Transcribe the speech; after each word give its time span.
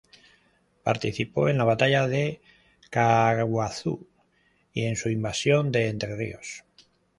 Participó 0.81 1.47
en 1.47 1.59
la 1.59 1.63
batalla 1.63 2.07
de 2.07 2.41
Caaguazú 2.89 4.07
y 4.73 4.85
en 4.85 4.95
su 4.95 5.11
invasión 5.11 5.71
de 5.71 5.89
Entre 5.89 6.15
Ríos. 6.15 6.63